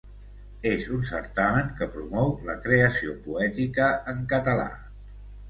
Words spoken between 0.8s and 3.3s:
un certamen que promou la creació